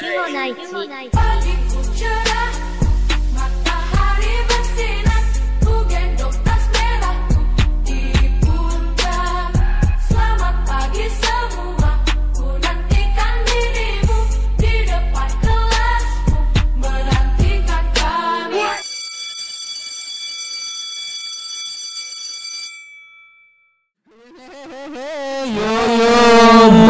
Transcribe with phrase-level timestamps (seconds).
[0.00, 2.29] ヒモナイチ。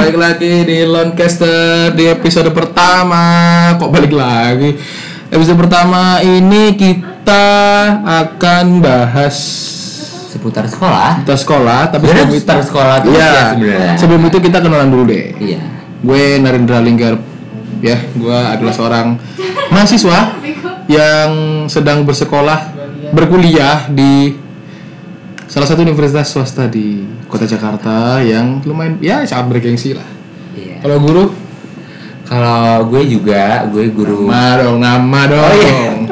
[0.01, 3.21] Balik lagi di Lonecaster di episode pertama.
[3.77, 4.73] Kok balik lagi?
[5.29, 7.45] Episode pertama ini kita
[8.01, 9.37] akan bahas
[10.33, 11.21] seputar sekolah.
[11.21, 13.95] kita sekolah, tapi sebelum seputar sekolah terus Iya, ya sebenarnya.
[14.01, 15.37] sebelum itu kita kenalan dulu deh.
[15.37, 15.61] Iya.
[16.01, 17.21] Gue Narendra Linggar,
[17.85, 19.21] ya, gue adalah seorang
[19.69, 20.41] mahasiswa
[20.89, 21.31] yang
[21.69, 22.73] sedang bersekolah,
[23.13, 24.33] berkuliah di
[25.51, 30.07] salah satu universitas swasta di kota Jakarta yang lumayan, ya sangat bergengsi lah.
[30.55, 30.79] Iya.
[30.79, 31.25] Kalau guru,
[32.31, 34.31] Kalau gue juga, gue guru.
[34.31, 35.43] nama dong, nama dong.
[35.43, 35.91] Oh, iya.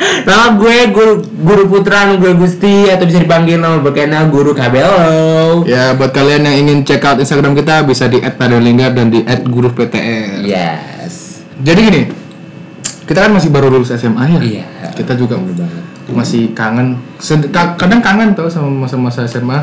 [0.00, 1.12] Nama gue guru
[1.44, 5.66] guru Putra Nugroho Gusti atau bisa dipanggil nama berkena guru KBLO.
[5.68, 10.40] Ya, buat kalian yang ingin check out Instagram kita bisa di @nadelinggar dan di @guru_ptr.
[10.40, 11.44] Yes.
[11.60, 12.02] Jadi gini,
[13.04, 14.40] kita kan masih baru lulus SMA ya.
[14.40, 14.64] Iya.
[14.96, 15.84] Kita juga Bener banget.
[16.12, 16.96] Masih kangen.
[17.18, 19.58] Sed- ka- kadang kangen tau sama masa-masa SMA.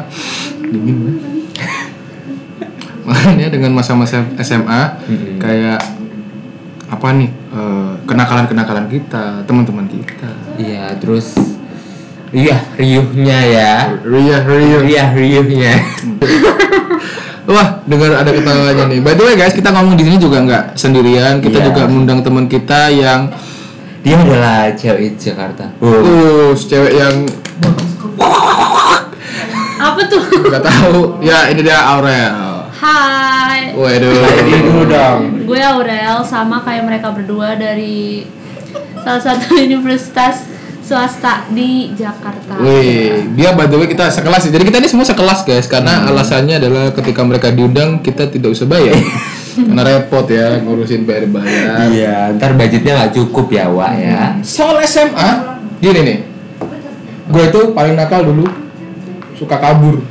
[0.68, 1.24] Dingin banget.
[3.08, 5.40] Makanya dengan masa-masa SMA Mm-mm.
[5.40, 5.80] kayak
[6.88, 10.32] apa nih eh, kenakalan-kenakalan kita, teman-teman kita.
[10.60, 11.36] Iya, terus
[12.32, 13.74] iya riuhnya ya.
[14.04, 14.80] Ria, Ria.
[14.84, 15.74] Iya, riuhnya.
[17.48, 19.00] Wah, dengar ada ketawanya nih.
[19.00, 21.40] By the way guys, kita ngomong di sini juga nggak sendirian.
[21.40, 21.66] Kita Iya.
[21.72, 23.32] juga mengundang teman kita yang
[24.08, 25.68] Dia adalah cewek Jakarta.
[25.84, 27.28] uh, cewek yang
[29.84, 30.24] Apa tuh?
[30.48, 31.20] nggak tahu.
[31.20, 32.64] Ya, ini dia Aurel.
[32.72, 34.16] Hai, Waduh.
[34.16, 35.44] Jadi dulu dong.
[35.44, 38.24] gue Aurel sama kayak mereka berdua dari
[39.04, 40.48] salah satu universitas
[40.80, 42.64] swasta di Jakarta.
[42.64, 44.48] Wih, dia by the way kita sekelas.
[44.48, 48.72] Jadi kita ini semua sekelas guys, karena alasannya adalah ketika mereka diundang kita tidak usah
[48.72, 48.96] bayar.
[49.66, 51.90] karena repot ya ngurusin bayar bayar.
[51.90, 54.20] Iya, ntar budgetnya nggak cukup ya, Wak ya.
[54.46, 55.30] Soal SMA,
[55.82, 56.18] gini nih.
[57.28, 58.46] Gue itu paling nakal dulu
[59.34, 60.06] suka kabur.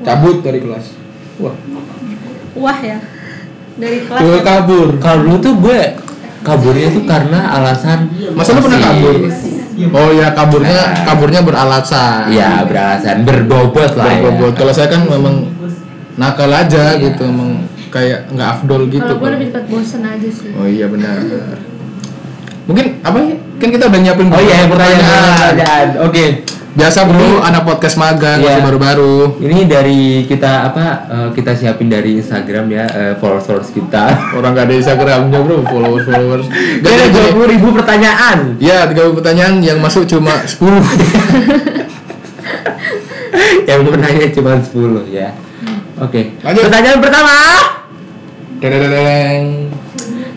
[0.00, 0.96] Cabut dari kelas.
[1.38, 1.54] Wah,
[2.56, 2.98] Wah ya,
[3.76, 4.20] dari kelas.
[4.20, 4.88] gue kabur.
[4.98, 5.80] Kalau dulu tuh gue
[6.40, 9.14] kaburnya tuh karena alasan Masa lu pernah kabur?
[9.80, 12.28] Oh ya kaburnya kaburnya beralasan.
[12.32, 14.20] Iya, beralasan berbobot lah ya.
[14.20, 14.52] Berbobot.
[14.56, 15.48] Kalau saya kan memang
[16.20, 19.02] nakal aja gitu, emang kayak nggak afdol gitu.
[19.02, 19.34] Kalau gue Pak.
[19.34, 20.50] lebih cepat bosen aja sih.
[20.52, 21.18] Oh iya benar.
[22.64, 23.34] Mungkin apa ya?
[23.58, 25.26] Kan kita udah nyiapin Oh iya, pertanyaan.
[25.36, 25.88] pertanyaan.
[26.00, 26.24] Oke.
[26.70, 28.62] Biasa bro, anak podcast magang masih Iya.
[28.62, 29.42] baru-baru.
[29.42, 30.82] Ini dari kita apa?
[31.04, 34.32] eh, kita siapin dari Instagram ya, eh, followers kita.
[34.32, 36.46] Orang gak ada Instagramnya bro, followers followers.
[36.80, 38.54] Gak Ada dua puluh ribu pertanyaan.
[38.56, 40.78] Ya, 30 pertanyaan yang masuk cuma 10
[43.66, 45.28] Yang penanya cuma 10 ya.
[45.98, 46.38] Oke.
[46.40, 46.62] Lanjut.
[46.66, 47.34] Pertanyaan pertama.
[48.60, 49.72] Dedeng.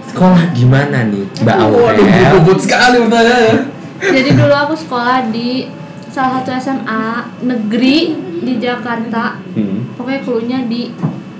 [0.08, 2.32] Sekolah gimana nih, Mbak Waduh, Aurel?
[2.38, 3.56] bobot sekali pertanyaannya.
[4.00, 5.68] Jadi dulu aku sekolah di
[6.08, 7.04] salah satu SMA
[7.42, 7.98] negeri
[8.40, 9.42] di Jakarta.
[9.52, 9.90] Hmm.
[9.96, 10.94] Pokoknya klunya di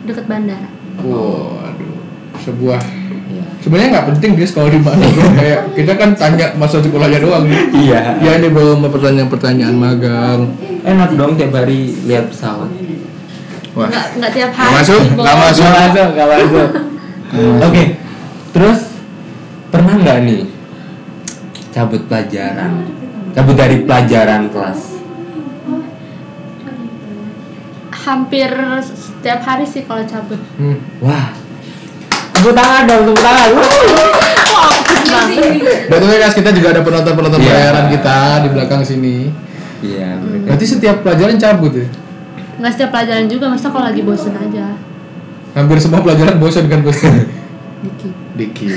[0.04, 0.68] deket bandara.
[1.00, 1.98] Waduh,
[2.38, 2.82] sebuah
[3.24, 3.46] Iya.
[3.60, 8.20] sebenarnya nggak penting dia sekolah di mana kayak kita kan tanya masa sekolahnya doang Iya.
[8.20, 10.42] ya ini bro sama pertanyaan-pertanyaan magang
[10.84, 12.68] Enak dong tiap hari lihat pesawat.
[13.74, 14.76] Wah Nggak nggak tiap Nggak hari.
[14.76, 15.22] masuk, sih, Bo.
[15.22, 15.64] nggak masuk.
[15.64, 16.68] Gak masuk, gak masuk.
[17.60, 17.84] Oke,
[18.52, 18.80] terus
[19.68, 20.42] pernah nggak nih
[21.70, 22.72] cabut pelajaran,
[23.32, 24.80] cabut dari pelajaran kelas?
[27.96, 28.50] Hampir
[28.84, 30.38] setiap hari sih kalau cabut.
[30.54, 30.78] hmm.
[31.00, 31.32] Wah,
[32.32, 33.50] tepuk tangan dong, tepuk tangan.
[35.88, 37.48] The way guys, kita juga ada penonton-penonton Iya.
[37.50, 39.32] bayaran kita di belakang sini.
[39.80, 40.46] Iya, mereka.
[40.48, 41.88] Berarti setiap pelajaran cabut ya?
[42.54, 44.78] Nggak setiap pelajaran juga, masa kalau lagi bosen aja.
[45.54, 47.14] Hampir semua pelajaran bosan kan bosan.
[47.86, 48.14] Dikit.
[48.34, 48.72] Dikit.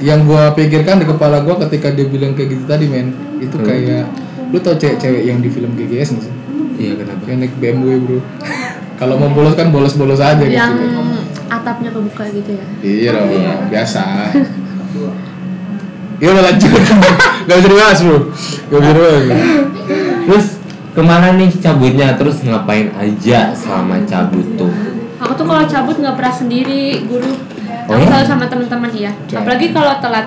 [0.00, 3.66] Yang gua pikirkan di kepala gua ketika dia bilang kayak gitu tadi men, itu Hmm.
[3.66, 4.04] kayak
[4.48, 6.34] lu tau cewek-cewek yang di film GGS nggak sih?
[6.78, 7.22] Iya kenapa?
[7.26, 8.18] Yang naik BMW bro.
[8.96, 10.52] Kalau mau bolos kan bolos-bolos aja gitu.
[10.52, 10.76] Yang
[11.46, 12.64] atapnya kebuka gitu ya.
[12.80, 13.52] Iya dong, Iya.
[13.68, 14.02] biasa.
[16.16, 16.70] Iya udah lanjut.
[17.48, 18.18] Gak bisa dibahas bro.
[18.68, 19.24] Gak bisa dibahas.
[20.26, 20.46] Terus
[20.90, 22.14] ke mana nih cabutnya?
[22.18, 24.72] Terus ngapain aja selama cabut tuh?
[25.20, 27.32] Aku tuh kalau cabut nggak pernah sendiri, guru.
[27.90, 28.08] Oh aku ya?
[28.08, 29.12] selalu sama teman-teman iya.
[29.34, 30.26] Apalagi kalau telat.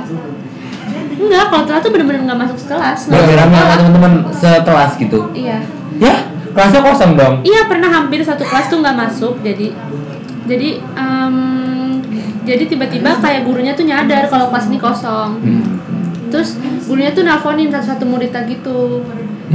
[1.14, 3.00] Enggak, kalau telat tuh bener-bener nggak masuk kelas.
[3.10, 5.20] Rame-rame sama teman-teman sekelas gitu.
[5.32, 5.58] Iya.
[6.02, 6.16] Ya,
[6.52, 7.34] kelasnya kosong dong.
[7.46, 9.72] Iya pernah hampir satu kelas tuh nggak masuk jadi
[10.44, 11.36] jadi em,
[12.44, 15.40] jadi tiba-tiba kayak gurunya tuh nyadar kalau kelas ini kosong
[16.28, 16.60] terus
[16.90, 19.06] gurunya tuh nelponin satu-satu muridnya gitu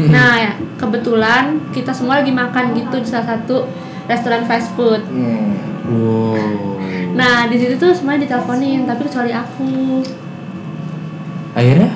[0.09, 3.67] nah ya kebetulan kita semua lagi makan gitu di salah satu
[4.07, 5.59] restoran fast food Hmm.
[5.85, 6.79] Wow.
[7.13, 10.01] nah di situ tuh semuanya diteleponin tapi kecuali aku
[11.51, 11.91] Akhirnya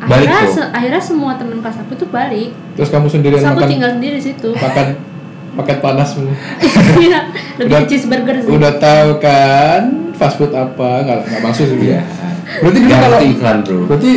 [0.00, 0.54] balik akhirnya tuh.
[0.54, 3.90] se- akhirnya semua teman kelas aku tuh balik Terus kamu sendirian terus aku makan tinggal
[3.90, 4.86] sendiri di situ makan
[5.56, 6.08] paket panas.
[6.98, 7.20] Iya,
[7.58, 9.82] lebih Udah- cheeseburger sih Udah tahu kan
[10.14, 11.02] fast food apa?
[11.02, 11.78] Nggak nggak maksud sih.
[11.84, 12.00] Iya.
[12.60, 13.78] Berarti dulu kalau iklan bro.
[13.84, 14.12] berarti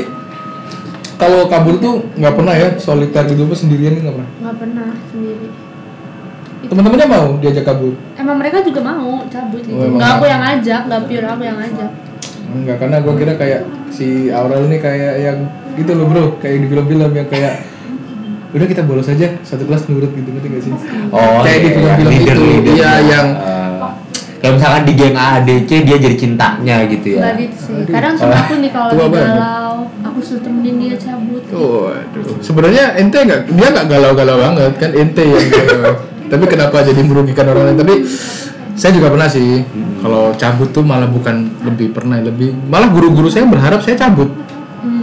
[1.21, 2.67] kalau kabur tuh nggak pernah ya?
[2.81, 4.29] Soliter gitu apa sendirian nggak pernah.
[4.41, 5.47] nggak pernah sendiri.
[6.61, 7.93] Teman-temannya mau diajak kabur?
[8.17, 9.77] emang mereka juga mau cabut gitu.
[9.77, 11.91] Oh, nggak aku yang ngajak nggak pure aku yang ngajak
[12.51, 15.37] Enggak, karena gue kira kayak si Aurel nih kayak yang
[15.79, 17.63] gitu loh bro, kayak di film-film yang kayak
[18.51, 20.73] udah kita bolos aja satu kelas nurut gitu ngerti gak sih?
[21.15, 22.73] Oh, kayak di iya, film-film leader, itu, leader.
[22.75, 23.70] iya yang Eh,
[24.41, 27.19] kayak misalkan di geng A, D, C dia jadi cintanya gitu ya.
[27.21, 29.21] nggak gitu sih kadang sama aku nih kalau banget.
[29.37, 32.39] galau aku suruh temenin dia cabut Oh, aduh.
[32.39, 35.93] Sebenarnya ente nggak, dia nggak galau-galau banget kan ente yang galau.
[36.31, 37.77] Tapi kenapa jadi merugikan orang lain?
[37.77, 37.95] Tapi
[38.73, 39.67] saya juga pernah sih.
[39.99, 44.31] Kalau cabut tuh malah bukan lebih pernah lebih, malah guru-guru saya berharap saya cabut.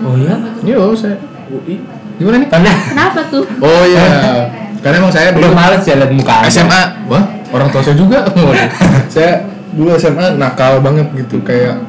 [0.03, 0.35] Oh ya?
[0.65, 1.21] Yo, saya
[1.53, 1.77] UI.
[2.17, 2.49] Gimana nih?
[2.49, 3.45] Karena kenapa tuh?
[3.61, 4.03] Oh iya.
[4.81, 6.49] Karena emang saya Udah dulu males ya liat muka.
[6.49, 6.83] SMA.
[7.13, 8.25] Wah, orang tua saya juga.
[9.13, 11.81] Saya dulu SMA nakal banget gitu kayak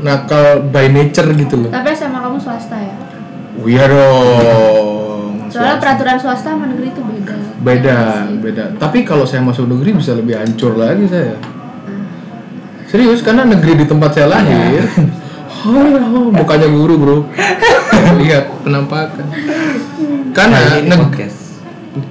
[0.00, 1.70] nakal by nature gitu loh.
[1.70, 2.94] tapi sama kamu swasta ya?
[3.54, 5.46] Oh, iya dong.
[5.46, 5.80] soalnya Swasta.
[5.80, 7.34] peraturan swasta sama negeri itu beda.
[7.60, 7.98] Beda
[8.32, 8.64] beda.
[8.76, 11.36] Tapi kalau saya masuk negeri bisa lebih hancur lagi saya.
[12.86, 14.84] Serius karena negeri di tempat saya lahir.
[15.62, 17.16] Oh, mukanya guru bro.
[18.20, 19.26] Lihat penampakan.
[20.32, 21.30] Karena Nah, neg-.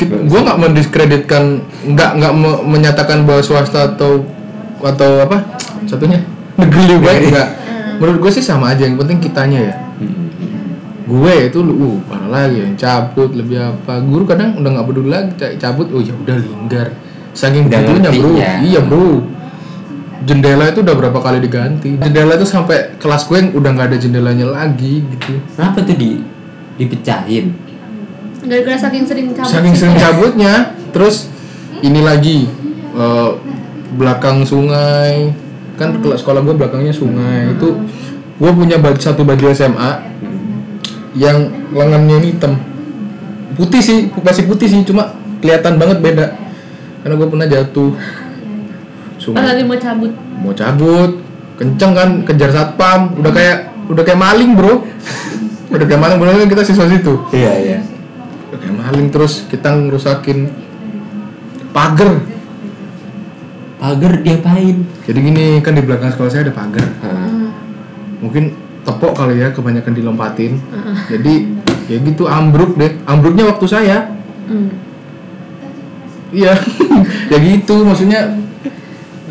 [0.01, 1.43] Gue nggak mendiskreditkan
[1.89, 4.21] nggak nggak me- menyatakan bahwa swasta atau
[4.81, 5.41] atau apa
[5.89, 6.21] satunya?
[6.57, 7.49] Negeri lebih baik enggak
[8.01, 9.75] menurut gue sih sama aja yang penting kitanya ya.
[11.05, 13.99] Gue itu lu uh parah lagi yang cabut lebih apa.
[14.01, 16.87] Guru kadang udah nggak peduli lagi ca- cabut oh ya udah linggar.
[17.33, 18.31] Saking ngerti bro.
[18.37, 18.53] ya.
[18.61, 19.21] iya bro.
[20.21, 21.97] Jendela itu udah berapa kali diganti.
[21.97, 25.41] Jendela itu sampai kelas gue yang udah nggak ada jendelanya lagi gitu.
[25.57, 26.21] Kenapa tuh di
[26.77, 27.53] dipecahin?
[28.41, 29.79] Gara-gara saking sering cabut saking sih.
[29.85, 30.53] sering cabutnya
[30.91, 31.29] terus
[31.81, 32.45] ini lagi
[32.95, 33.31] eh,
[33.95, 35.33] belakang sungai.
[35.75, 37.57] Kan kelas sekolah gue belakangnya sungai.
[37.57, 37.81] Itu
[38.41, 39.91] gue punya baju satu baju SMA
[41.17, 42.53] yang lengannya ini hitam.
[43.57, 46.25] Putih sih masih putih sih cuma kelihatan banget beda.
[47.01, 47.91] Karena gue pernah jatuh
[49.17, 49.41] sungai.
[49.43, 50.11] Lagi mau cabut?
[50.39, 51.11] Mau cabut.
[51.57, 53.17] Kenceng kan kejar satpam.
[53.17, 53.57] Udah kayak
[53.89, 54.85] udah kayak maling bro.
[55.71, 57.13] Udah kayak maling bener kita siswa situ.
[57.33, 57.79] Iya iya.
[58.91, 60.51] Maling terus kita ngerusakin
[61.71, 62.19] pagar.
[63.79, 64.85] Pagar diapain?
[65.07, 66.85] jadi gini kan di belakang sekolah saya ada pagar.
[67.01, 67.49] Hah.
[68.21, 68.53] mungkin
[68.85, 70.59] tepok kali ya kebanyakan dilompatin.
[71.07, 71.33] Jadi
[71.87, 72.99] ya gitu ambruk deh.
[73.07, 74.11] Ambruknya waktu saya.
[74.51, 74.69] Hmm.
[76.35, 76.53] iya.
[77.31, 78.35] Ya gitu maksudnya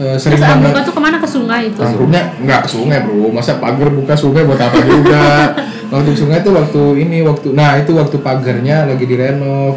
[0.01, 0.57] eh, sering terus banget.
[0.57, 1.17] ambruknya tuh ke mana?
[1.21, 1.79] Ke sungai itu?
[1.85, 3.29] Ambruknya nggak ke sungai bro.
[3.29, 5.23] Masa pagar buka sungai buat apa juga
[5.91, 9.77] waktu sungai tuh waktu ini waktu nah itu waktu pagarnya lagi direnov.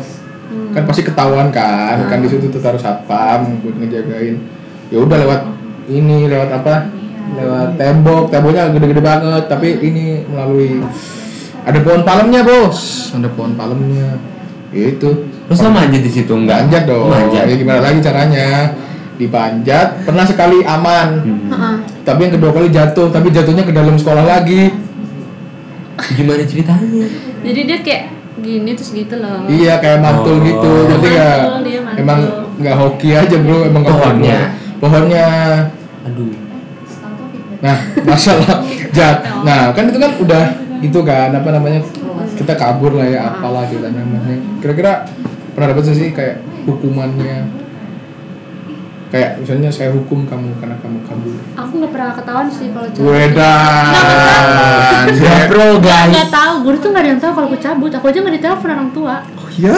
[0.74, 4.38] Kan pasti ketahuan kan kan di situ tuh taruh satpam buat ngejagain.
[4.94, 5.42] Ya udah lewat
[5.89, 6.89] ini lewat apa?
[7.33, 10.81] Lewat tembok temboknya gede-gede banget tapi ini melalui
[11.66, 13.09] ada pohon palemnya bos.
[13.18, 14.18] Ada pohon palemnya.
[14.73, 15.09] Ya itu
[15.44, 16.33] Terus lo manjat di situ?
[16.33, 16.66] Enggak?
[16.66, 17.11] manjat dong.
[17.11, 17.45] Manjat.
[17.52, 18.47] ya gimana lagi caranya?
[19.19, 21.07] Dipanjat pernah sekali aman.
[21.21, 21.76] Heeh.
[22.04, 24.82] tapi yang kedua kali jatuh tapi jatuhnya ke dalam sekolah lagi
[26.12, 27.06] Gimana ceritanya?
[27.42, 28.04] jadi dia kayak
[28.35, 29.45] gini terus gitu loh.
[29.45, 30.44] Iya kayak mantul Oh.
[30.44, 30.71] gitu.
[30.90, 31.30] Jadi ya
[31.95, 32.19] emang
[32.57, 33.64] nggak hoki aja bro.
[33.64, 34.57] Emang Pohonnya.
[34.78, 35.28] pohonnya.
[36.04, 36.33] Aduh.
[37.59, 38.59] nah masalah.
[38.95, 40.44] Jat nah kan itu kan udah
[40.80, 41.80] itu kan apa namanya
[42.35, 44.35] kita kabur lah ya apalah kita namanya.
[44.59, 45.06] Kira-kira
[45.54, 47.62] pernah dapat sih kayak hukumannya
[49.13, 53.05] kayak misalnya saya hukum kamu karena kamu kabur aku nggak pernah ketahuan sih kalau cabut
[53.07, 53.85] Wedan
[55.13, 56.29] Ya bro nggak guys.
[56.29, 58.89] tahu guru tuh nggak ada yang tahu kalau aku cabut aku aja nggak ditelepon orang
[58.89, 59.77] tua oh ya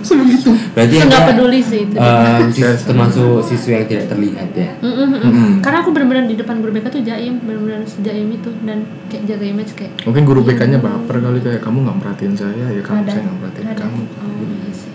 [0.00, 4.70] sebegitu Berarti nggak peduli sih itu em, sis- termasuk siswa yang tidak terlihat ya.
[4.76, 5.52] Mm, mm, mm, mm.
[5.58, 9.44] Karena aku benar-benar di depan guru BK tuh jaim, benar-benar sejaim itu dan kayak jaga
[9.44, 13.10] image kayak mungkin guru BK-nya baper kali kayak kamu nggak merhatiin saya ya kamu ada.
[13.10, 13.78] saya nggak merhatiin ada.
[13.78, 14.90] kamu Oh, iya sih.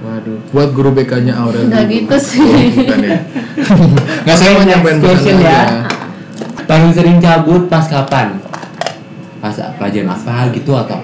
[0.00, 1.94] Waduh buat guru BK-nya Aurel Nggak dulu.
[1.94, 2.40] gitu sih.
[2.40, 3.16] Oh, bukan ya
[4.24, 5.52] nggak saya mau nyampein pesan ya.
[5.58, 5.78] aja.
[6.62, 8.40] Paling sering cabut pas kapan?
[9.38, 11.00] Pas pelajaran apa gitu atau?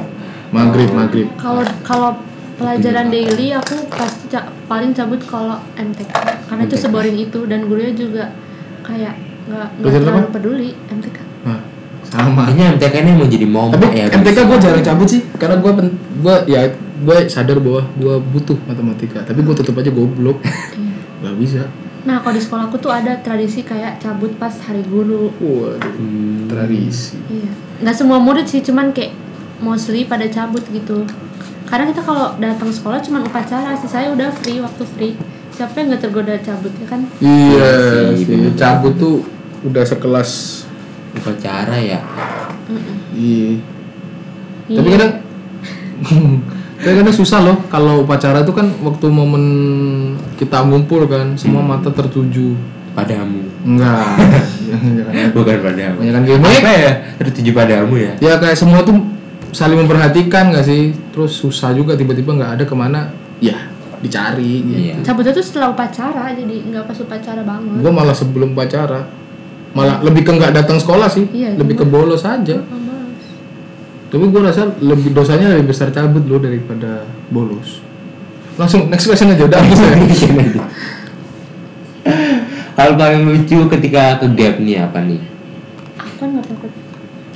[0.48, 2.10] maghrib maghrib Kalau kalau
[2.54, 6.08] pelajaran daily aku pasti ca- paling cabut kalau MTK
[6.46, 6.80] karena itu MTK.
[6.80, 8.30] seboring itu dan gurunya juga
[8.80, 9.12] kayak
[9.44, 10.32] nggak nggak terlalu apa?
[10.32, 11.60] peduli MTK Nah,
[12.02, 12.46] sama.
[12.46, 14.06] Kayaknya MTK ini mau jadi momok Tapi ya.
[14.08, 15.72] MTK gue jarang cabut sih, karena gue
[16.16, 16.60] gue ya
[16.98, 20.40] gue sadar bahwa gue butuh matematika, tapi gue tetap aja goblok.
[21.18, 21.62] Gak bisa.
[22.02, 26.46] nah kalau di sekolahku tuh ada tradisi kayak cabut pas hari guru Waduh, Hmm.
[26.46, 27.18] tradisi.
[27.26, 29.10] iya nggak semua murid sih cuman kayak
[29.58, 31.02] mostly pada cabut gitu
[31.64, 35.14] karena kita kalau datang sekolah cuman upacara sih saya udah free waktu free
[35.50, 37.70] siapa yang nggak tergoda cabut ya kan Iya
[38.14, 39.26] sih, sih, cabut tuh
[39.64, 40.62] udah sekelas.
[41.12, 41.98] upacara ya.
[43.10, 43.50] Iya.
[44.68, 44.76] Iya.
[44.76, 45.12] Tapi kadang
[46.76, 49.44] tapi kadang susah loh kalau upacara itu kan waktu momen
[50.36, 52.52] kita ngumpul kan semua mata tertuju.
[52.92, 53.44] Padamu.
[53.64, 54.08] Enggak.
[55.36, 56.00] Bukan padamu.
[56.00, 56.60] Banyakan gimmick.
[56.64, 56.92] Apa ya?
[57.20, 58.12] Tertuju padamu ya.
[58.20, 58.96] ya kayak semua tuh
[59.52, 63.08] saling memperhatikan gak sih terus susah juga tiba-tiba nggak ada ke mana
[63.40, 63.56] ya
[64.04, 64.94] dicari gitu Iya.
[65.00, 69.08] cabutnya tuh setelah upacara jadi nggak pas upacara banget gue malah sebelum pacara
[69.72, 72.85] malah lebih ke nggak datang sekolah sih Iya, lebih ke bolos aja males.
[74.06, 77.82] Tapi gue rasa lebih dosanya lebih besar cabut loh daripada bolos.
[78.56, 79.58] Langsung next question aja udah.
[79.60, 79.80] Habis
[80.24, 80.32] ya
[82.76, 85.20] Hal paling lucu ketika ke gap nih apa nih?
[85.96, 86.70] aku kan nggak takut.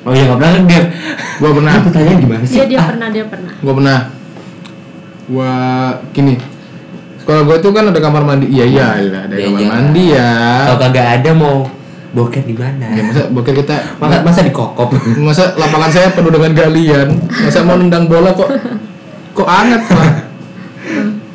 [0.05, 0.87] Oh iya nggak pernah ke gap.
[1.41, 1.73] gue pernah.
[1.81, 2.57] Aku tanya gimana sih?
[2.61, 3.53] dia dia pernah dia pernah.
[3.59, 3.99] Gue pernah.
[5.27, 5.53] Gue
[6.13, 6.35] gini.
[7.21, 8.47] Sekolah gue tuh kan ada kamar mandi.
[8.49, 9.69] Iya iya iya, ada Iya, kamar iya.
[9.69, 10.31] mandi ya.
[10.69, 11.57] Kalau kagak ada mau
[12.11, 12.91] bokep di mana?
[12.91, 14.89] ya masa bokeh kita Masa masa dikokop.
[15.21, 18.51] masa lapangan saya penuh dengan galian masa mau nendang bola kok
[19.33, 20.07] kok anget pak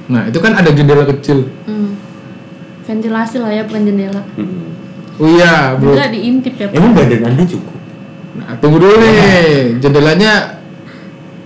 [0.06, 1.96] nah itu kan ada jendela kecil Hmm.
[2.84, 4.76] ventilasi lah ya bukan jendela Hmm.
[5.16, 6.76] oh iya bro enggak diintip ya Pak.
[6.76, 7.76] Emang badan anda cukup?
[8.36, 9.16] nah tunggu dulu nih
[9.80, 10.60] jendelanya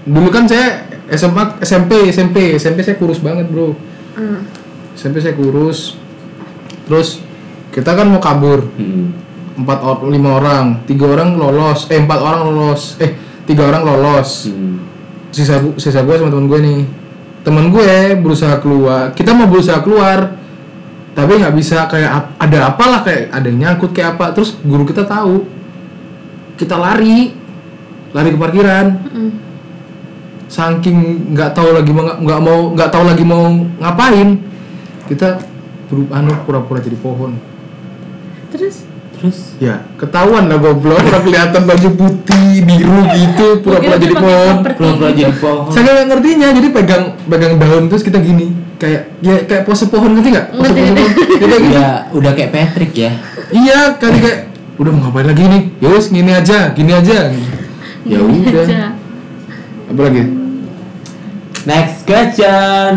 [0.04, 3.78] dulu kan saya SMA SMP SMP SMP saya kurus banget bro
[4.18, 4.42] Hmm.
[4.92, 5.96] SMP saya kurus
[6.84, 7.22] terus
[7.80, 8.68] kita kan mau kabur.
[8.76, 9.16] Hmm.
[9.56, 10.66] empat orang lima orang.
[10.84, 11.88] Tiga orang lolos.
[11.88, 12.96] Eh empat orang lolos.
[13.00, 13.12] Eh
[13.44, 14.48] tiga orang lolos.
[14.48, 14.84] Hmm.
[15.30, 16.82] sisa gu- sisa gue sama temen gue nih.
[17.42, 19.12] Temen gue berusaha keluar.
[19.12, 20.36] Kita mau berusaha keluar
[21.10, 24.32] tapi nggak bisa kayak ap- ada apalah kayak ada yang nyangkut kayak apa.
[24.32, 25.44] Terus guru kita tahu.
[26.56, 27.32] Kita lari.
[28.10, 28.86] Lari ke parkiran.
[29.10, 29.32] Mm.
[30.50, 34.42] saking nggak tahu lagi mau nggak mau nggak tahu lagi mau ngapain
[35.06, 35.38] kita
[35.86, 37.38] berubah anu pura-pura jadi pohon
[38.50, 38.76] terus
[39.12, 39.60] Terus?
[39.60, 45.20] ya ketahuan lah goblok orang kelihatan baju putih biru gitu pura-pura jadi pohon Pura-pura gitu.
[45.20, 45.68] jadi pohon.
[45.70, 50.16] saya nggak ngertinya jadi pegang pegang daun terus kita gini kayak ya kayak pose pohon
[50.16, 51.04] ngerti nggak pose Ngerti, pose ngerti.
[51.04, 51.76] pohon Ya, kayak gitu.
[51.76, 53.12] Ya udah kayak Patrick ya.
[53.52, 54.40] iya kali kayak
[54.78, 57.44] udah mau ngapain lagi nih ya wes gini aja gini aja ya
[58.08, 58.80] Gini udah aja.
[59.86, 60.22] apa lagi
[61.62, 62.92] Next question.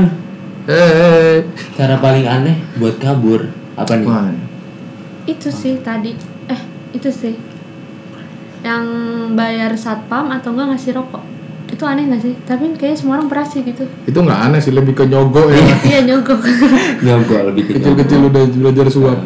[0.65, 1.43] eh
[1.75, 4.07] Cara paling aneh buat kabur apa nih?
[4.07, 4.31] Wah,
[5.25, 6.13] itu sih tadi.
[6.47, 6.61] Eh
[6.93, 7.35] itu sih.
[8.61, 8.85] Yang
[9.33, 11.23] bayar satpam atau enggak ngasih rokok.
[11.67, 12.35] Itu aneh gak sih?
[12.39, 13.89] Tapi kayaknya semua orang pernah sih gitu.
[14.05, 15.57] Itu nggak aneh sih lebih ke nyogok ya.
[15.89, 16.41] Iya nyogok.
[17.07, 19.19] Nyogok lebih ke kecil-kecil udah belajar suap.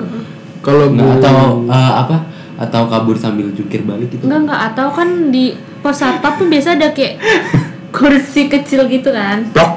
[0.60, 2.16] Kalau Nggak, gua- atau eh, apa?
[2.56, 4.24] Atau kabur sambil jungkir balik gitu?
[4.24, 7.20] enggak enggak atau kan di pos satpam tuh biasa ada kayak
[7.96, 9.44] kursi kecil gitu kan.
[9.52, 9.72] Blok.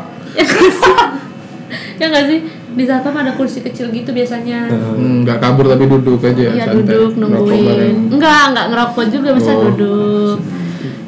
[1.97, 2.39] ya nggak sih?
[2.69, 6.37] Ya nggak di satpam ada kursi kecil gitu biasanya Hmm, nggak kabur tapi duduk aja
[6.47, 6.75] Iya santai.
[6.77, 9.61] duduk nungguin enggak enggak ngerokok juga bisa Oh.
[9.65, 10.37] duduk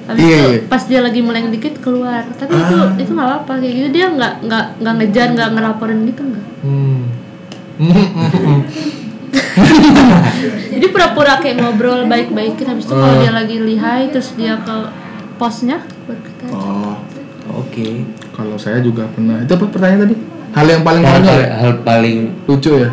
[0.01, 0.67] Habis Iya, itu iya.
[0.67, 2.89] pas dia lagi meleng dikit keluar tapi itu Ah.
[2.95, 6.99] itu nggak apa-apa kayak gitu dia nggak nggak nggak ngejar nggak ngelaporin gitu enggak Hmm.
[10.71, 13.19] Jadi pura-pura kayak ngobrol baik-baikin habis itu kalau Ah.
[13.19, 14.75] dia lagi lihai terus dia ke
[15.37, 16.95] posnya baru kita Oh,
[17.57, 18.05] Oke.
[18.31, 19.39] kalau saya juga pernah.
[19.39, 20.15] Itu apa pertanyaan tadi?
[20.51, 21.55] Hal yang paling Cara konyol paling, ya?
[21.55, 22.89] hal paling lucu ya?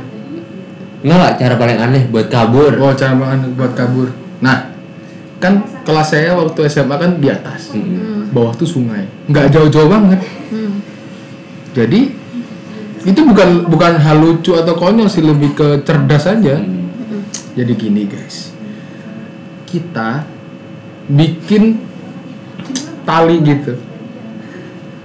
[0.99, 2.73] enggak lah, cara paling aneh buat kabur.
[2.77, 4.11] Oh, cara makan buat kabur.
[4.39, 4.75] Nah,
[5.39, 8.31] kan kelas saya waktu SMA kan di atas, Hmm.
[8.31, 10.19] bawah tuh sungai, nggak jauh-jauh banget.
[10.51, 10.75] hmm.
[11.71, 12.01] Jadi
[13.01, 16.59] itu bukan bukan hal lucu atau konyol sih, lebih ke cerdas aja.
[17.55, 18.51] Jadi gini guys,
[19.65, 20.27] kita
[21.07, 21.79] bikin
[23.03, 23.75] tali gitu.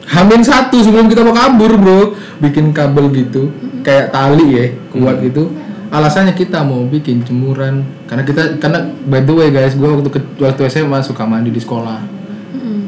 [0.06, 2.02] Hamin satu sebelum kita mau kabur bro,
[2.38, 3.50] bikin kabel gitu,
[3.82, 5.48] kayak tali ya, kuat gitu.
[5.88, 10.38] Alasannya kita mau bikin jemuran, karena kita karena by the way guys, gue waktu ke-
[10.38, 12.00] waktu SMA suka mandi di sekolah.
[12.52, 12.82] Hmm.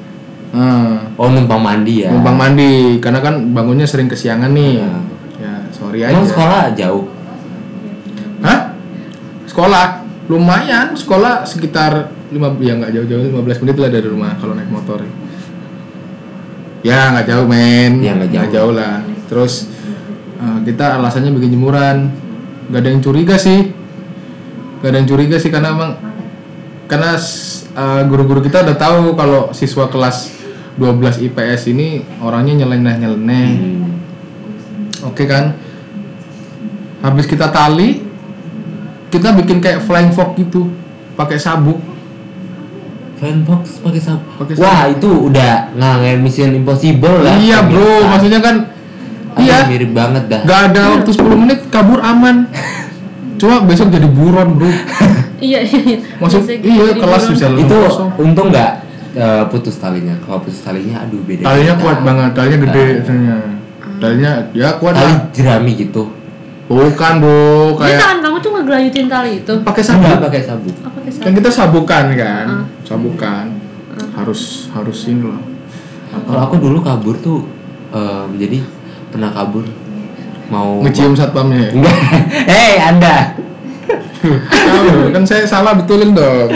[0.52, 2.12] Nah, Oh, numpang mandi ya.
[2.12, 4.90] numpang mandi karena kan bangunnya sering kesiangan nih Ya.
[5.38, 7.08] ya sorry aja Emang sekolah jauh.
[8.42, 8.76] hah
[9.46, 9.86] sekolah
[10.26, 15.00] lumayan sekolah sekitar lima ya nggak jauh-jauh 15 menit lah dari rumah kalau naik motor
[15.00, 15.12] ya
[16.86, 18.74] nggak jauh men Ya, nggak jauh.
[18.78, 19.74] lah terus
[20.38, 22.14] eh, kita alasannya bikin jemuran
[22.70, 23.74] nggak ada yang curiga sih
[24.86, 25.98] gak ada yang curiga sih karena emang
[26.86, 27.18] karena
[27.74, 30.30] uh, guru-guru kita udah tahu kalau siswa kelas
[30.78, 33.50] 12 IPS ini orangnya nyeleneh-nyeleneh.
[35.08, 35.56] Oke kan?
[37.00, 38.04] Habis kita tali,
[39.10, 40.68] kita bikin kayak flying fox gitu,
[41.16, 41.80] pakai sabuk.
[43.16, 44.28] Fanbox pakai sabuk.
[44.38, 47.36] Pakai Wah, itu udah ngangen Mission Impossible lah.
[47.38, 48.08] iya bro, pemirsa.
[48.10, 48.56] maksudnya kan,
[49.38, 50.42] iya, mirip banget dah.
[50.44, 52.48] gak ada waktu 10 menit kabur aman.
[53.36, 54.68] Cuma besok jadi buron bro.
[55.40, 58.10] iya iya iya Masuk iya jadi kelas bisa itu kosong.
[58.18, 58.72] untung nggak
[59.14, 60.16] eh, putus talinya.
[60.20, 61.44] Kalau putus talinya, aduh beda.
[61.46, 61.84] Talinya cerita.
[61.84, 62.92] kuat banget, talinya gede Ah.
[63.02, 63.38] sebenarnya.
[63.96, 65.20] Talinya ya kuat Tali lah.
[65.32, 66.04] jerami gitu.
[66.66, 70.22] Bukan bro, kayak tangan kamu tuh ngegelayutin tali itu pakai sabuk.
[70.22, 70.76] pakai sabuk.
[70.78, 71.34] apa pakai Kan sabuk?
[71.36, 72.64] kita sabukan kan, Ah.
[72.86, 73.46] sabukan.
[74.14, 75.42] Harus harus ini loh.
[76.08, 77.42] Kalau aku dulu kabur tuh
[77.90, 78.62] em, jadi
[79.10, 79.66] pernah kabur
[80.46, 81.58] mau Ngecium satpamnya.
[81.60, 81.70] ya?
[81.74, 81.98] Enggak.
[82.52, 83.34] Hei, Anda.
[84.22, 86.50] Tahu, kan saya salah betulin dong.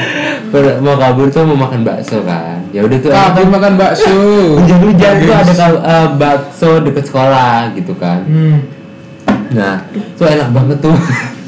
[0.80, 2.58] Mau kabur tuh mau makan bakso kan.
[2.70, 3.52] Ya udah tuh Kabur enak.
[3.52, 4.14] makan bakso.
[4.58, 8.22] hujan-hujan tuh ada eh, bakso deket sekolah gitu kan.
[8.26, 8.58] Hmm.
[9.50, 9.82] Nah,
[10.14, 10.94] tuh enak banget tuh.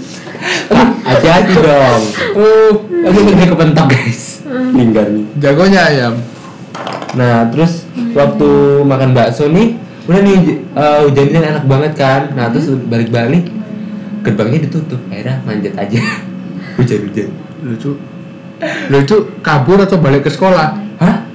[1.01, 2.01] Hati-hati dong.
[2.37, 2.71] Oh,
[3.01, 4.41] Aku ngeri kepentok guys.
[4.71, 5.25] Linggar nih.
[5.41, 6.13] jagonya ayam.
[7.17, 8.49] Nah, terus waktu
[8.87, 9.75] makan bakso nih,
[10.07, 10.35] udah nih
[10.71, 12.21] eh, hujannya enak banget kan.
[12.33, 13.49] Nah, terus balik-balik
[14.21, 15.01] gerbangnya ditutup.
[15.09, 16.01] Akhirnya manjat aja.
[16.77, 17.29] Hujan-hujan.
[17.65, 17.91] Lucu.
[18.93, 20.77] Lucu kabur atau balik ke sekolah?
[21.01, 21.25] Hah?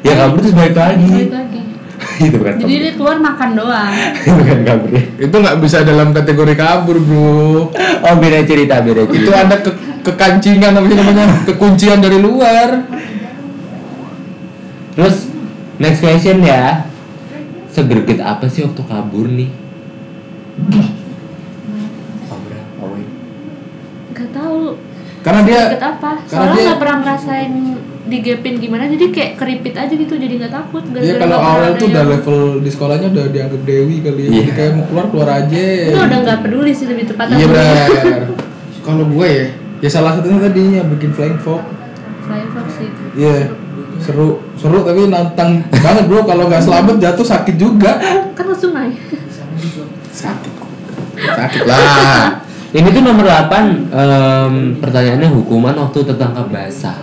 [0.00, 1.28] Ya kabur terus balik lagi.
[1.28, 1.60] Balik lagi
[2.20, 2.80] Itu bukan jadi kabur.
[2.80, 5.02] dia keluar makan doang Itu bukan kabur ya.
[5.18, 7.70] Itu nggak bisa dalam kategori kabur, bro.
[8.00, 9.20] Oh, beda cerita, beda cerita.
[9.20, 9.70] Itu ada ke
[10.02, 11.24] kekancingan apa sih namanya?
[11.44, 12.68] Kekuncian dari luar.
[14.94, 15.16] Terus
[15.76, 16.86] next question ya.
[17.68, 19.50] Segerget apa sih waktu kabur nih?
[22.76, 23.00] Awe.
[24.12, 24.78] nggak tahu
[25.20, 27.52] Karena dia apa karena soalnya dia- nggak pernah ngerasain
[28.04, 31.86] digepin gimana jadi kayak keripit aja gitu jadi nggak takut Dia gara-gara kalau awal tuh
[31.86, 34.28] udah yang- level di sekolahnya udah dianggap dewi kali ya.
[34.28, 34.36] Iya.
[34.38, 35.64] Jadi kayak mau keluar keluar aja.
[35.88, 37.88] itu udah nggak peduli sih lebih tepatnya Iya benar.
[38.86, 39.46] kalau gue ya,
[39.80, 41.64] ya salah satunya tadi yang bikin flying fox.
[42.20, 43.48] flying fox itu Iya.
[43.96, 46.20] Seru, seru tapi nantang banget bro.
[46.22, 47.96] Kalau nggak selamat jatuh sakit juga.
[48.32, 48.92] kan ke sungai
[50.10, 50.52] Sakit.
[51.16, 51.80] Sakit lah.
[52.74, 53.54] Ini tuh nomor 8
[53.86, 56.98] em, pertanyaannya hukuman waktu tertangkap basah.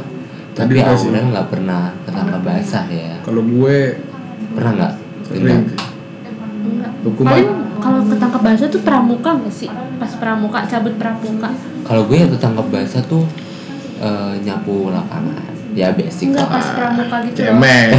[0.51, 1.07] Tapi Tadi dikasih.
[1.07, 3.15] Aura nggak pernah tertangkap basah ya.
[3.21, 3.77] Kalau gue
[4.51, 4.93] Pernah nggak?
[5.23, 5.63] sering
[7.01, 7.31] Hukuman.
[7.31, 11.49] paling kalau ketangkap bahasa tuh pramuka nggak sih pas pramuka cabut pramuka
[11.81, 13.23] Kalau gue ya tertangkap basah tuh
[13.97, 15.39] eh, nyapu lapangan.
[15.71, 17.55] Ya basic enggak pas pramuka gitu loh.
[17.55, 17.89] cemen.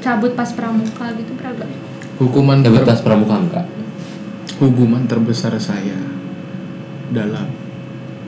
[0.00, 1.70] cabut pas pramuka gitu pernah nggak?
[2.18, 3.66] Hukuman Dapat ter- tas pramuka enggak?
[4.54, 5.98] hukuman terbesar saya
[7.08, 7.50] dalam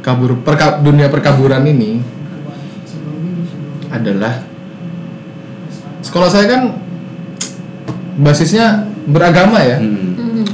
[0.00, 2.02] kabur perka- dunia perkaburan ini
[3.94, 4.42] adalah
[6.02, 6.62] sekolah saya kan
[8.18, 9.78] basisnya beragama ya.
[9.78, 10.18] Hmm.
[10.18, 10.46] Hmm.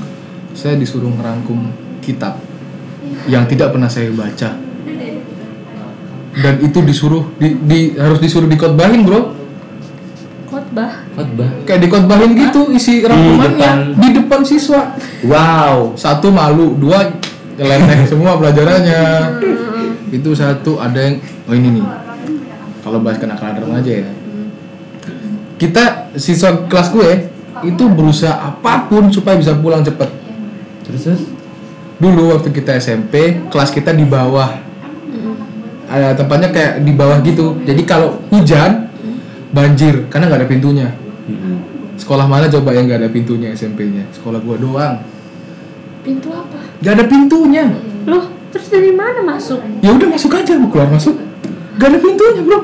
[0.53, 1.73] Saya disuruh merangkum
[2.05, 2.37] kitab
[3.25, 4.51] yang tidak pernah saya baca.
[6.31, 9.35] Dan itu disuruh di, di- harus disuruh dikotbahin, Bro.
[10.47, 11.51] khotbah Khotbah.
[11.67, 14.95] Kayak dikotbahin gitu isi rangkumannya depan- di depan siswa.
[15.27, 15.99] Wow.
[15.99, 17.03] Satu malu, dua
[17.59, 19.03] nyeleneh semua pelajarannya.
[20.15, 21.17] Itu satu ada yang
[21.51, 21.85] oh ini nih.
[22.81, 24.11] Kalau bahas kenakalan remaja ya.
[25.57, 27.11] Kita siswa kelas gue
[27.63, 30.09] itu berusaha apa pun supaya bisa pulang cepet.
[30.89, 31.23] Terus terus?
[32.01, 34.57] Dulu waktu kita SMP, kelas kita di bawah.
[35.91, 37.61] Ada tempatnya kayak di bawah gitu.
[37.67, 38.89] Jadi kalau hujan
[39.51, 40.89] banjir karena nggak ada pintunya.
[41.29, 41.61] Hmm.
[42.01, 44.09] Sekolah mana coba yang nggak ada pintunya SMP-nya?
[44.17, 44.97] Sekolah gua doang.
[46.01, 47.69] pintu apa Gak ada pintunya.
[48.09, 51.13] loh terus dari mana masuk Ya udah masuk aja, mau keluar masuk.
[51.81, 52.61] Gak ada pintunya, Bro.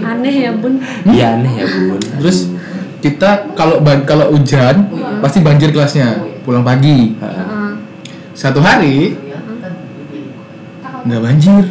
[0.00, 2.00] aneh ya bun Iya aneh ya bun.
[2.00, 2.48] Terus
[2.98, 4.88] kita kalau ban- kalau hujan
[5.20, 6.16] pasti banjir kelasnya.
[6.40, 7.12] Pulang pagi.
[7.20, 7.36] Heeh.
[7.36, 7.72] Heeh.
[8.32, 9.12] Satu hari
[11.00, 11.64] nggak banjir.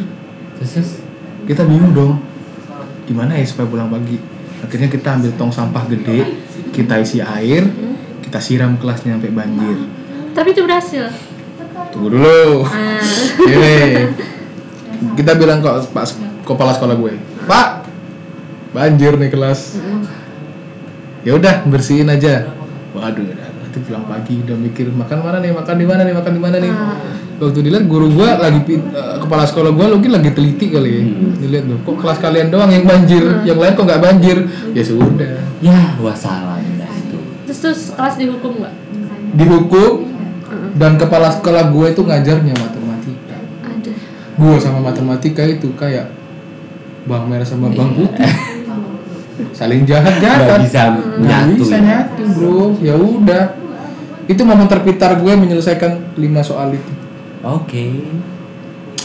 [0.62, 1.02] Terus?
[1.46, 2.22] Kita bingung dong.
[3.10, 4.22] Gimana ya supaya pulang pagi?
[4.62, 6.38] Akhirnya kita ambil tong sampah gede,
[6.70, 7.66] kita isi air,
[8.22, 9.78] kita siram kelasnya sampai banjir.
[10.30, 11.10] tapi itu berhasil
[11.90, 12.62] Tunggu dulu.
[12.70, 13.02] Ah.
[13.42, 14.14] Ini.
[15.18, 16.06] Kita bilang kok Pak
[16.50, 17.14] kepala sekolah gue.
[17.46, 17.68] Pak,
[18.74, 19.78] banjir nih kelas.
[21.22, 22.50] Ya udah bersihin aja.
[22.90, 26.32] Waduh, udah, nanti pulang pagi udah mikir makan mana nih, makan di mana nih, makan
[26.34, 26.74] di mana nih.
[27.40, 31.02] Waktu dilihat guru gua lagi eh, kepala sekolah gua mungkin lagi teliti kali ya.
[31.40, 34.38] Dilihat tuh, kok kelas kalian doang yang banjir, yang lain kok nggak banjir.
[34.74, 35.40] Ya sudah.
[35.60, 37.20] Ya wassalam dah itu.
[37.48, 38.74] terus terus kelas dihukum nggak
[39.30, 39.94] Dihukum
[40.80, 43.38] dan kepala sekolah gue itu ngajarnya matematika.
[44.40, 46.19] gue sama matematika itu kayak
[47.08, 48.26] bawang merah sama bawang putih
[49.60, 51.84] saling jahat nggak jahat bisa nggak nyatu bisa ya.
[51.84, 52.60] nyatu bro.
[52.80, 53.44] Ya udah.
[54.30, 56.92] Itu momen terpitar gue menyelesaikan lima soal itu.
[57.42, 58.06] Oke.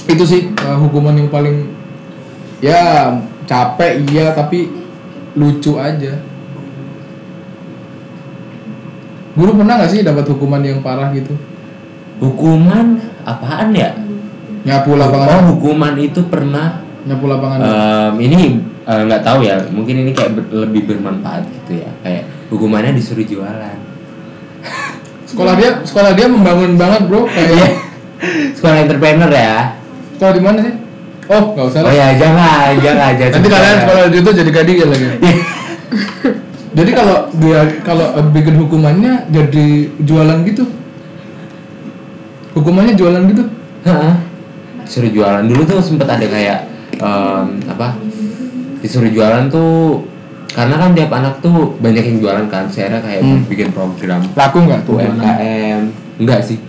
[0.04, 1.72] Itu sih uh, hukuman yang paling
[2.61, 3.11] ya
[3.48, 4.68] capek iya tapi
[5.35, 6.20] lucu aja.
[9.35, 11.35] Guru pernah nggak sih dapat hukuman yang parah gitu?
[12.22, 13.90] Hukuman apaan ya?
[14.64, 18.40] Nyapu oh lapangan hukuman itu pernah nyapu lapangan Em, ini
[18.84, 19.60] eh, nggak tahu ya.
[19.68, 21.90] Mungkin ini kayak ber- lebih bermanfaat gitu ya.
[22.00, 23.78] Kayak hukumannya disuruh jualan.
[25.30, 27.26] Sekolah dia sekolah dia membangun banget bro.
[27.26, 27.44] Iya.
[27.44, 27.72] kayak
[28.56, 29.76] sekolah entrepreneur ya.
[30.16, 30.74] Sekolah di mana sih?
[31.24, 34.76] Oh nggak usah oh ya jangan jangan jangan nanti kalian sekolah di itu jadi gading
[34.76, 35.06] ya lagi.
[36.74, 39.66] Jadi kalau dia kalau bikin hukumannya jadi
[40.02, 40.66] jualan gitu?
[42.50, 43.46] Hukumannya jualan gitu?
[43.86, 44.14] Heeh.
[44.82, 45.46] disuruh jualan.
[45.46, 47.88] Dulu tuh sempet ada kayak em, apa?
[48.80, 50.04] Disuruh jualan tuh
[50.50, 52.68] karena kan tiap anak tuh banyak yang jualan kan.
[52.68, 53.42] Saya kayak Hmm.
[53.44, 55.80] bikin program laku nggak tuh UMKM
[56.18, 56.59] enggak sih.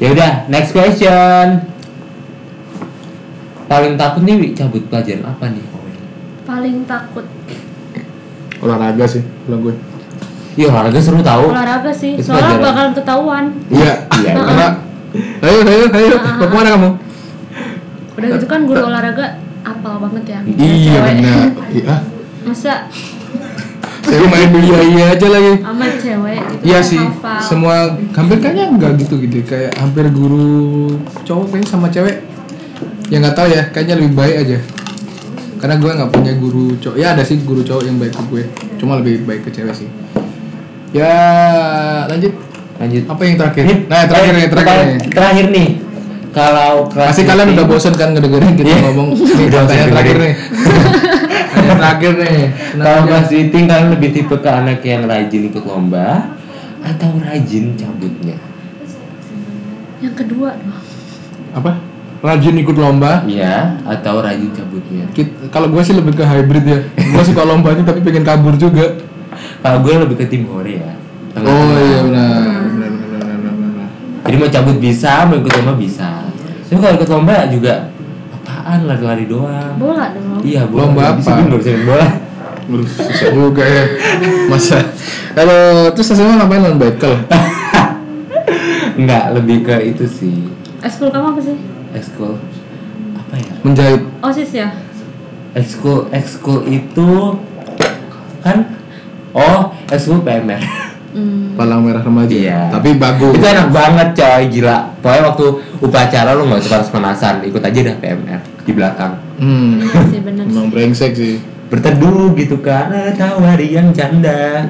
[0.00, 1.60] Ya udah next question.
[3.68, 5.64] Paling takut nih Wi, cabut pelajaran apa nih?
[6.42, 7.22] Paling takut.
[8.60, 9.74] Olahraga sih kalau gue
[10.58, 11.44] Iya olahraga seru tahu.
[11.54, 12.64] Olahraga sih Itu soalnya pelajaran.
[12.66, 13.44] bakalan ketahuan.
[13.70, 14.66] Iya Iya, karena
[15.40, 16.90] ayo ayo ayo mau ke mana kamu?
[18.18, 19.26] Udah gitu kan guru olahraga
[19.62, 21.46] apal banget ya iya benar.
[21.70, 21.94] Iya.
[22.42, 22.74] Masa?
[24.00, 25.52] Saya main iya iya aja lagi.
[25.62, 27.38] Sama cewek gitu Iya kan sih, hafal.
[27.40, 27.74] semua
[28.10, 29.36] hampir kayaknya enggak gitu gitu.
[29.46, 30.50] Kayak hampir guru
[31.22, 32.16] cowok kayaknya sama cewek.
[33.06, 34.58] Ya nggak tahu ya kayaknya lebih baik aja.
[35.60, 36.96] Karena gue nggak punya guru cowok.
[36.98, 38.42] Ya ada sih guru cowok yang baik ke gue.
[38.80, 39.88] Cuma lebih baik ke cewek sih
[40.90, 41.14] ya
[42.06, 42.32] lanjut.
[42.80, 43.02] Lanjut.
[43.06, 43.62] Apa yang terakhir?
[43.68, 45.10] Ini nah terakhir nih terakhir terakhir, nih.
[45.12, 45.68] terakhir nih.
[46.30, 48.78] Kalau pasti kalian udah bosen kan ngedengerin kita Iya.
[48.86, 49.08] ngomong?
[49.18, 50.34] Nih bosen pertanyaan terakhir nih.
[51.50, 52.38] Yang terakhir nih.
[52.86, 56.38] Kalau meeting kalian lebih tipe ke anak yang rajin ikut lomba
[56.80, 58.38] atau rajin cabutnya?
[60.00, 60.54] Yang kedua.
[60.54, 60.80] Dong
[61.50, 61.72] apa?
[62.20, 63.24] Rajin ikut lomba?
[63.24, 65.04] Iya atau rajin cabutnya?
[65.50, 66.78] Kalau gue sih lebih ke hybrid ya.
[66.94, 68.92] Gue suka lombanya tapi pengen kabur juga
[69.60, 70.96] kalau gue lebih ke tim hore ya oh
[71.30, 71.78] Tengah-tengah.
[71.78, 72.30] iya benar.
[72.34, 73.88] Benar benar benar benar, benar.
[74.24, 76.08] jadi mau cabut bisa mau ikut lomba bisa.
[76.66, 77.74] Tapi kalau ikut lomba juga
[78.32, 79.72] apaan lari-lari doang?
[79.76, 80.42] Bola dong.
[80.42, 80.80] Iya bola.
[80.86, 81.38] Lomba Bisa apa?
[81.38, 82.08] gue nggak bisa bola.
[82.86, 83.84] Susah juga ya.
[84.46, 84.78] Masa?
[85.30, 87.14] Kalau terus hasilnya ngapain non bekel
[88.98, 90.36] Enggak, lebih ke itu sih.
[90.80, 91.56] Ekskul kamu apa sih?
[91.94, 92.36] Ekskul.
[93.16, 93.52] Apa ya?
[93.62, 94.02] Menjahit.
[94.20, 94.68] Osis ya?
[95.50, 97.10] Ekskul ekskul itu
[98.40, 98.66] kan
[99.34, 101.58] oh ekskul PMR hmm.
[101.58, 102.34] palang merah remaja.
[102.34, 102.60] Iya.
[102.70, 103.34] tapi bagus.
[103.36, 104.78] Itu enak banget coy gila.
[105.02, 105.46] Pokoknya waktu
[105.82, 109.12] upacara lu nggak usah harus panasan ikut aja dah PMR di belakang.
[109.40, 109.82] Hmm.
[109.82, 111.36] Iya sih emang brengsek sih.
[111.70, 112.58] Berteduh gitu
[113.14, 114.66] tahu hari yang canda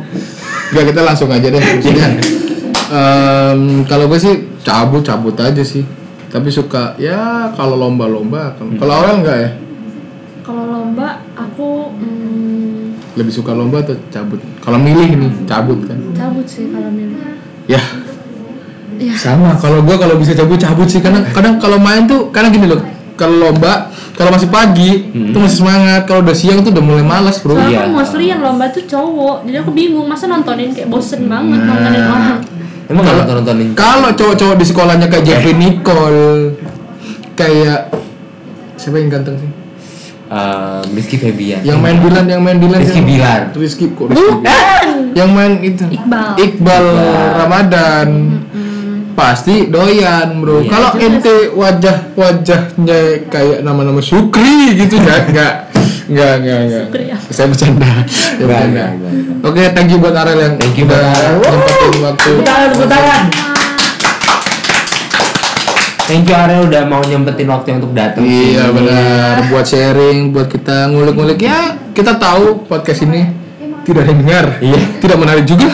[0.71, 1.57] Gak kita langsung aja deh.
[1.57, 2.09] Maksudnya
[3.01, 5.83] em, kalau gue sih cabut cabut aja sih.
[6.31, 9.51] Tapi suka ya kalau lomba-lomba kalau kalau orang enggak ya?
[10.47, 11.30] Kalau lomba hmm,
[13.13, 14.39] lebih suka lomba atau cabut?
[14.59, 15.99] Kalau milih nih cabut kan?
[16.13, 17.19] Cabut sih kalau milih.
[17.67, 17.83] Ya.
[18.97, 19.17] Ya.
[19.17, 21.01] Sama kalau gua kalau bisa cabut cabut sih.
[21.01, 22.79] Kadang kadang kalau main tuh kadang gini loh
[23.15, 25.33] kalau lomba kalau masih pagi Hmm.
[25.33, 26.05] tuh masih semangat.
[26.05, 27.57] Kalau udah siang tuh udah mulai malas bro.
[27.57, 27.81] Soalnya Iya.
[27.81, 29.49] aku mostly yang lomba tuh cowok.
[29.49, 32.39] Jadi aku bingung masa nontonin kayak bosen banget nontonin orang?
[32.87, 33.69] Emang Kalau- nggak nonton nontonin?
[33.73, 36.59] kalau cowok-cowok di sekolahnya kayak Jeffrey Nicole
[37.33, 37.81] kayak
[38.75, 39.51] siapa yang ganteng sih
[40.31, 41.59] Eh, Rizky Febian.
[41.67, 43.51] Yang main Dilan yang main Dilan Rizky Bilar.
[43.51, 44.15] Rizky kok.
[44.15, 44.87] Rizky Bilar?
[45.11, 45.85] yang main itu.
[45.91, 46.39] Iqbal.
[46.39, 47.35] Iqbal Iqbal.
[47.35, 48.09] Ramadan.
[49.19, 50.63] Pasti doyan bro.
[50.63, 50.71] Iya.
[50.71, 55.55] kalau ente wajah wajahnya kayak nama-nama Sukri gitu ya enggak
[56.09, 57.29] enggak enggak enggak Sukri apa?
[57.29, 57.91] saya bercanda.
[58.09, 58.85] Saya bercanda.
[59.45, 61.05] oke thank you buat Arel yang Thank you udah
[61.37, 62.31] nyempetin waktu.
[62.33, 63.23] Tepuk tangan, tepuk tangan.
[66.11, 68.75] Thank you Ariel udah mau nyempetin waktu untuk datang Iya sini.
[68.75, 73.31] benar, buat sharing, buat kita ngulik-ngulik ya kita tahu podcast ini
[73.81, 74.81] tidak ada yang dengar, Iya.
[74.99, 75.69] tidak menarik juga,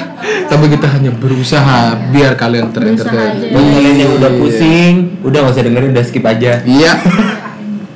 [0.46, 3.51] tapi kita hanya berusaha biar kalian terentertain.
[3.51, 6.62] Buat kalian yang udah pusing, udah gak usah dengerin, udah skip aja.
[6.62, 6.92] Iya.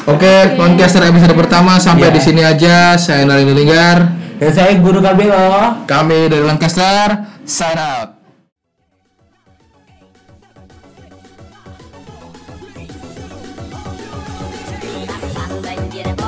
[0.04, 2.16] Oke, podcaster episode pertama sampai Iya.
[2.16, 2.96] di sini aja.
[2.96, 3.98] Saya Nari Linggar.
[4.36, 5.86] Dan saya Guru Kabelo.
[5.86, 7.28] Kami dari Lancaster.
[7.46, 8.19] Sign out.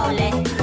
[0.03, 0.62] soles.